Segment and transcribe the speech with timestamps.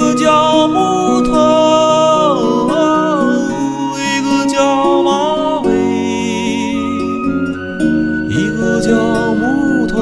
[0.00, 1.34] 个叫木头，
[3.98, 5.70] 一个叫马尾，
[8.30, 9.98] 一个叫木头，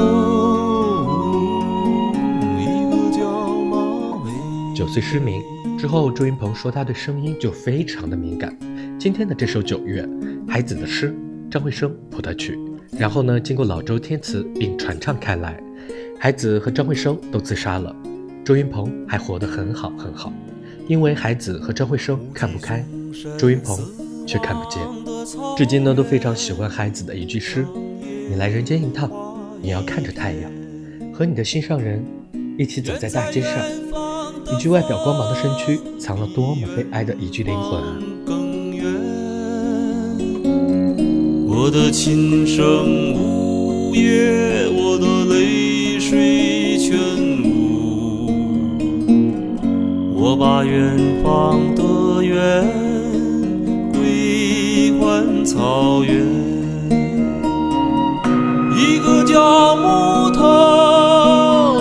[2.57, 3.29] 一个叫
[3.65, 3.75] 马
[4.23, 4.31] 尾。
[4.73, 5.43] 九岁失明
[5.77, 8.57] 之后，周云鹏说他对声音就非常的敏感。
[8.97, 10.01] 今天的这首《九月》，
[10.49, 11.13] 孩子的诗，
[11.51, 12.57] 张惠生谱的曲。
[12.97, 13.37] 然后呢？
[13.37, 15.61] 经过老周填词并传唱开来，
[16.17, 17.95] 孩子和张惠生都自杀了，
[18.49, 20.33] 周云鹏还活得很好很好。
[20.87, 22.83] 因为海子和张惠生看不开，
[23.37, 23.77] 周云鹏
[24.25, 24.81] 却看不见。
[25.55, 27.63] 至今呢，都非常喜欢海子的一句诗
[28.27, 29.07] ：“你来人间一趟，
[29.61, 30.51] 你要看着太阳，
[31.13, 32.03] 和你的心上人
[32.57, 33.51] 一起走在大街上。”
[34.51, 37.99] 一具外表光芒的身躯，藏了多么悲哀的一具灵魂啊！
[41.47, 44.73] 我的琴声呜咽，
[50.39, 52.65] 把远方的远
[53.91, 56.25] 归还草原，
[58.73, 61.75] 一个叫木头，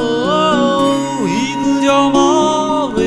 [1.24, 3.06] 一个叫马尾，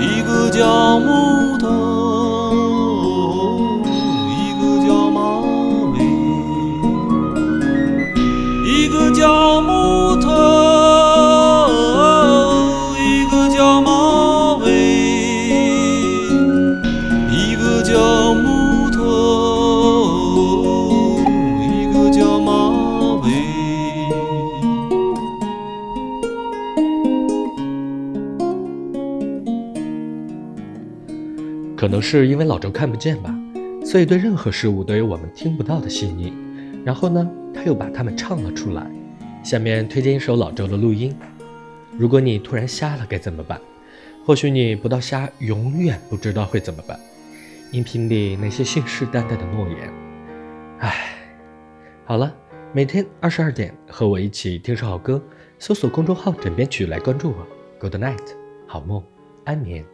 [0.00, 1.17] 一个叫木
[31.98, 33.36] 能是因为老周看不见吧，
[33.84, 36.32] 所以对任何事物都有我们听不到的细腻。
[36.84, 38.88] 然后呢，他又把它们唱了出来。
[39.42, 41.12] 下面推荐一首老周的录音。
[41.98, 43.60] 如果你突然瞎了该怎么办？
[44.24, 46.96] 或许你不到瞎，永远不知道会怎么办。
[47.72, 49.92] 音频里那些信誓旦旦的诺言，
[50.78, 50.94] 唉。
[52.04, 52.32] 好了，
[52.72, 55.20] 每天二十二点和我一起听首好歌，
[55.58, 57.46] 搜索公众号“枕边曲”来关注我。
[57.80, 58.22] Good night，
[58.68, 59.02] 好梦，
[59.44, 59.84] 安眠。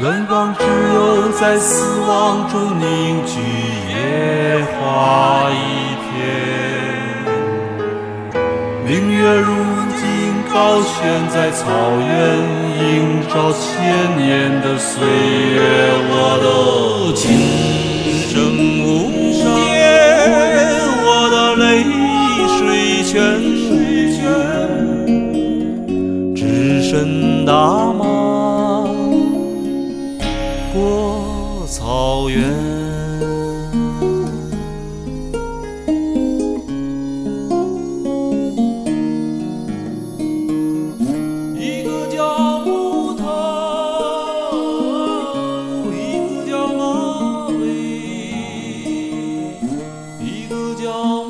[0.00, 0.62] 远方只
[0.94, 3.40] 有在死亡中凝聚
[3.90, 5.54] 野花一
[6.06, 6.06] 片，
[8.86, 9.52] 明月如
[9.96, 10.02] 今
[10.54, 11.66] 高悬在草
[11.98, 12.08] 原，
[12.78, 13.60] 映照千
[14.16, 15.58] 年的岁月。
[16.14, 16.46] 我的
[27.90, 28.84] 妈。
[30.74, 32.92] 过草原。
[41.54, 43.24] 一个叫木头
[45.92, 47.62] 一个叫马尾
[50.20, 51.21] 一个叫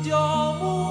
[0.00, 0.89] 叫木